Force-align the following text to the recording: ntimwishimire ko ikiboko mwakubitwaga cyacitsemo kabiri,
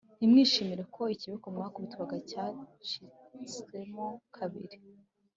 ntimwishimire 0.17 0.83
ko 0.95 1.01
ikiboko 1.15 1.45
mwakubitwaga 1.55 2.15
cyacitsemo 2.29 4.07
kabiri, 4.35 4.77